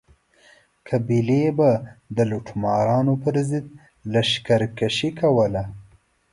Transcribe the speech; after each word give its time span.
قبیلې 0.87 1.43
به 1.57 1.69
د 2.15 2.17
لوټمارانو 2.29 3.13
پر 3.23 3.35
ضد 3.49 3.65
لښکر 4.13 4.61
کشي 4.77 5.09
کوله. 5.19 5.63